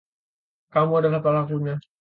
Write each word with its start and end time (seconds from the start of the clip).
Kamu 0.73 0.93
adalah 0.99 1.19
pelakunya. 1.25 1.75